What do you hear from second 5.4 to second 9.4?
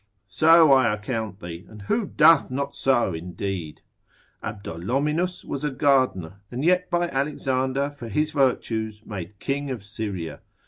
was a gardener, and yet by Alexander for his virtues made